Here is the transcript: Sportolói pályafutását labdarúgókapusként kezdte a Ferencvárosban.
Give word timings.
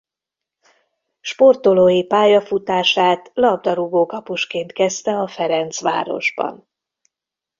Sportolói 1.21 2.03
pályafutását 2.05 3.31
labdarúgókapusként 3.33 4.71
kezdte 4.71 5.11
a 5.15 5.27
Ferencvárosban. 5.27 6.69